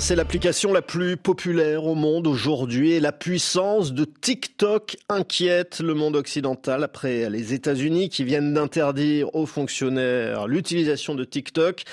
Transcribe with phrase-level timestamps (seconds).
[0.00, 5.92] C'est l'application la plus populaire au monde aujourd'hui et la puissance de TikTok inquiète le
[5.92, 11.84] monde occidental après les États-Unis qui viennent d'interdire aux fonctionnaires l'utilisation de TikTok.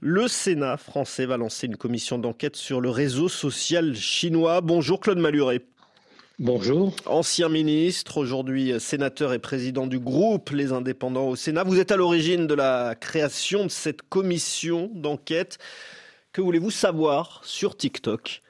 [0.00, 4.60] Le Sénat français va lancer une commission d'enquête sur le réseau social chinois.
[4.60, 5.62] Bonjour Claude Maluret.
[6.40, 6.92] Bonjour.
[7.06, 11.62] Ancien ministre, aujourd'hui sénateur et président du groupe Les Indépendants au Sénat.
[11.62, 15.58] Vous êtes à l'origine de la création de cette commission d'enquête.
[16.34, 18.42] Que voulez-vous savoir sur TikTok?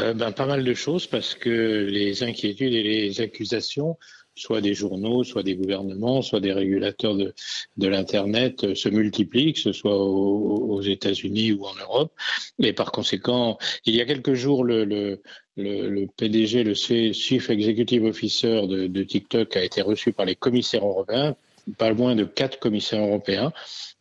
[0.00, 3.96] Euh, ben, Pas mal de choses parce que les inquiétudes et les accusations
[4.34, 7.32] soit des journaux, soit des gouvernements, soit des régulateurs de,
[7.78, 12.12] l'Internet euh, se multiplient, que ce soit aux, États-Unis ou en Europe.
[12.58, 13.56] Et par conséquent,
[13.86, 15.22] il y a quelques jours, le, le,
[15.56, 21.34] le, PDG, le Chief Executive Officer de TikTok a été reçu par les commissaires européens,
[21.78, 23.52] pas loin de quatre commissaires européens,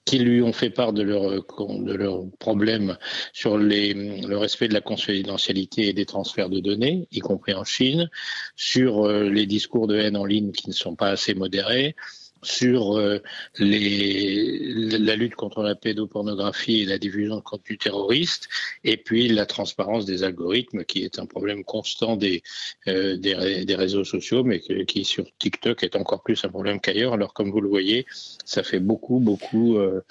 [0.05, 2.97] qui lui ont fait part de leurs de leurs problèmes
[3.31, 7.63] sur les, le respect de la confidentialité et des transferts de données, y compris en
[7.63, 8.09] Chine,
[8.55, 11.95] sur euh, les discours de haine en ligne qui ne sont pas assez modérés,
[12.43, 13.19] sur euh,
[13.59, 18.49] la lutte contre la pédopornographie et la diffusion de contenu terroriste,
[18.83, 22.43] et puis la transparence des algorithmes, qui est un problème constant des,
[22.87, 27.13] euh, des, réseaux sociaux, mais qui sur TikTok est encore plus un problème qu'ailleurs.
[27.13, 28.05] Alors comme vous le voyez,
[28.45, 30.01] ça fait beaucoup, beaucoup, euh,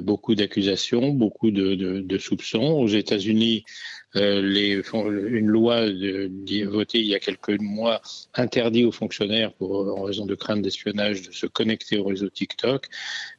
[0.00, 2.72] beaucoup d'accusations, beaucoup de, soupçons.
[2.80, 3.64] Aux États-Unis,
[4.16, 6.30] les, une loi de,
[6.64, 8.00] votée il y a quelques mois
[8.34, 12.86] interdit aux fonctionnaires, pour, en raison de crainte d'espionnage, de se connecter au réseau TikTok.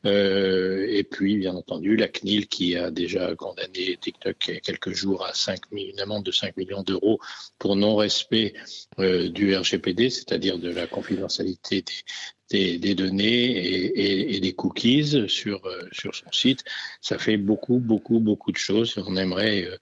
[0.06, 4.60] Euh, et puis, bien entendu, la CNIL qui a déjà condamné TikTok il y a
[4.60, 7.20] quelques jours à 5, une amende de 5 millions d'euros
[7.60, 8.54] pour non-respect
[9.00, 11.94] euh, du RGPD, c'est-à-dire de la confidentialité des,
[12.50, 16.64] des, des données et, et, et, des cookies sur, euh, sur son site.
[17.02, 18.98] Ça fait beaucoup, beaucoup, beaucoup de choses.
[19.06, 19.78] On aimerait euh,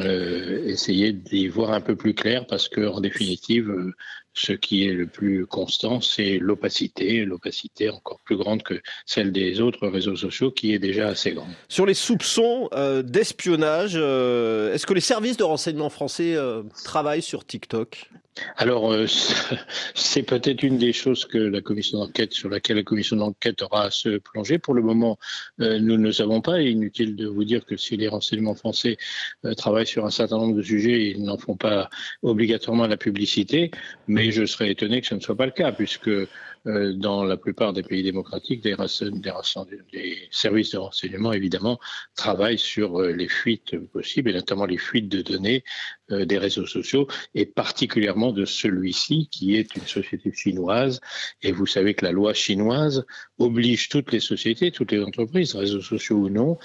[0.00, 3.94] euh essayer d'y voir un peu plus clair parce que, en définitive, euh,
[4.34, 9.60] ce qui est le plus constant, c'est l'opacité, l'opacité encore plus grande que celle des
[9.60, 11.50] autres réseaux sociaux, qui est déjà assez grande.
[11.68, 17.22] Sur les soupçons euh, d'espionnage, euh, est-ce que les services de renseignement français euh, travaillent
[17.22, 18.10] sur TikTok?
[18.56, 18.94] Alors,
[19.94, 23.84] c'est peut-être une des choses que la commission d'enquête, sur laquelle la commission d'enquête aura
[23.84, 24.58] à se plonger.
[24.58, 25.18] Pour le moment,
[25.58, 26.62] nous ne savons pas.
[26.62, 28.96] inutile de vous dire que si les renseignements français
[29.58, 31.90] travaillent sur un certain nombre de sujets, ils n'en font pas
[32.22, 33.70] obligatoirement la publicité.
[34.06, 36.10] Mais je serais étonné que ce ne soit pas le cas, puisque
[36.64, 38.76] dans la plupart des pays démocratiques, des,
[39.92, 41.78] des, services de renseignement, évidemment,
[42.14, 45.64] travaillent sur euh, les fuites possibles, et notamment les fuites de données
[46.10, 51.00] euh, des réseaux sociaux, et particulièrement de celui-ci, qui est une société chinoise.
[51.42, 53.04] Et vous savez que la loi chinoise
[53.38, 56.58] oblige toutes les sociétés, toutes les entreprises, réseaux sociaux ou non,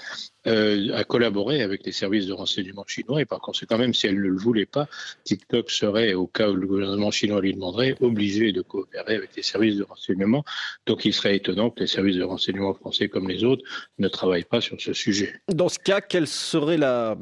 [0.46, 4.16] euh, à collaborer avec les services de renseignement chinois et par conséquent, même si elle
[4.16, 4.88] ne le voulait pas,
[5.24, 9.42] TikTok serait, au cas où le gouvernement chinois lui demanderait, obligé de coopérer avec les
[9.42, 10.44] services de renseignement.
[10.86, 13.64] Donc il serait étonnant que les services de renseignement français comme les autres
[13.98, 15.40] ne travaillent pas sur ce sujet.
[15.48, 17.16] Dans ce cas, quelle serait la,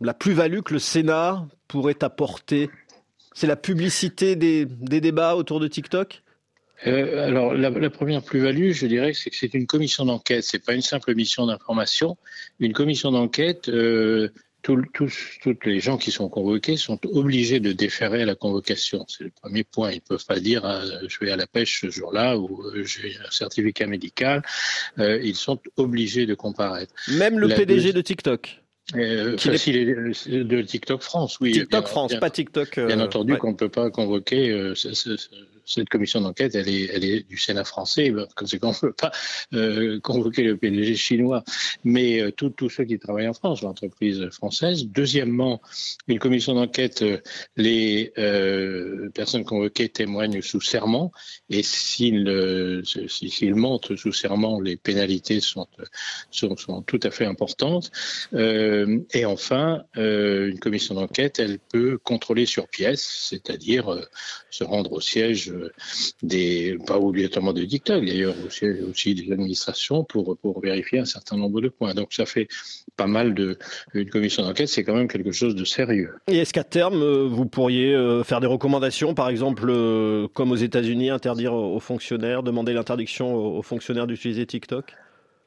[0.00, 2.70] la plus-value que le Sénat pourrait apporter?
[3.32, 6.22] C'est la publicité des, des débats autour de TikTok?
[6.86, 10.44] Euh, alors, la, la première plus-value, je dirais, c'est que c'est une commission d'enquête.
[10.44, 12.16] C'est pas une simple mission d'information.
[12.58, 14.30] Une commission d'enquête, euh,
[14.62, 19.04] tous, toutes les gens qui sont convoqués sont obligés de déférer à la convocation.
[19.08, 19.92] C'est le premier point.
[19.92, 23.16] Ils peuvent pas dire ah, je vais à la pêche ce jour-là ou euh, j'ai
[23.26, 24.42] un certificat médical.
[24.98, 26.94] Euh, ils sont obligés de comparaître.
[27.08, 28.60] Même le PDG de TikTok.
[28.96, 31.52] Euh, de TikTok France, oui.
[31.52, 32.78] TikTok France, pas TikTok.
[32.78, 34.74] Euh, bien entendu qu'on ne peut pas convoquer euh,
[35.64, 39.12] cette commission d'enquête, elle est, du Sénat français, comme conséquent, on ne peut pas
[39.54, 41.44] euh, convoquer le PDG chinois,
[41.84, 44.86] mais euh, tous ceux qui travaillent en France, l'entreprise française.
[44.86, 45.60] Deuxièmement,
[46.08, 47.18] une commission d'enquête, euh,
[47.56, 48.12] les
[49.14, 51.12] personnes convoquées témoignent sous serment,
[51.48, 55.66] et s'ils s'ils mentent sous serment, les pénalités sont,
[56.30, 57.90] sont tout à fait importantes.
[58.32, 64.08] et enfin, une commission d'enquête, elle peut contrôler sur pièce, c'est-à-dire
[64.50, 65.49] se rendre au siège
[66.22, 71.36] des, pas obligatoirement de TikTok d'ailleurs, aussi, aussi des administrations pour, pour vérifier un certain
[71.36, 71.94] nombre de points.
[71.94, 72.48] Donc ça fait
[72.96, 73.58] pas mal de,
[73.94, 76.14] une commission d'enquête, c'est quand même quelque chose de sérieux.
[76.28, 80.52] Et est-ce qu'à terme, euh, vous pourriez euh, faire des recommandations, par exemple, euh, comme
[80.52, 84.94] aux États-Unis, interdire aux fonctionnaires, demander l'interdiction aux fonctionnaires d'utiliser TikTok?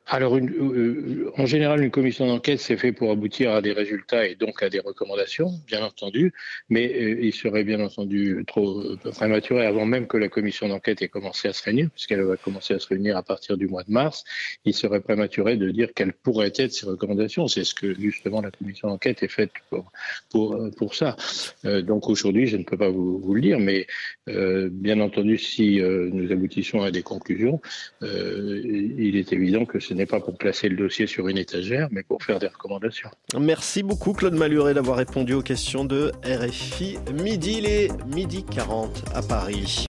[0.05, 4.27] Alors, une, euh, en général, une commission d'enquête, c'est fait pour aboutir à des résultats
[4.27, 6.33] et donc à des recommandations, bien entendu,
[6.69, 11.01] mais euh, il serait bien entendu trop euh, prématuré avant même que la commission d'enquête
[11.01, 13.83] ait commencé à se réunir, puisqu'elle va commencer à se réunir à partir du mois
[13.83, 14.25] de mars,
[14.65, 17.47] il serait prématuré de dire quelles pourraient être ces recommandations.
[17.47, 19.89] C'est ce que justement la commission d'enquête est faite pour,
[20.29, 21.15] pour, pour ça.
[21.63, 23.87] donc aujourd'hui, je ne peux pas vous, le dire, mais
[24.27, 27.61] bien entendu, si nous aboutissons à des conclusions,
[28.01, 32.01] il est évident que ce n'est pas pour placer le dossier sur une étagère, mais
[32.01, 33.11] pour faire des recommandations.
[33.39, 36.97] Merci beaucoup Claude Maluret d'avoir répondu aux questions de RFI.
[37.13, 39.81] Midi, les midi 40 à Paris.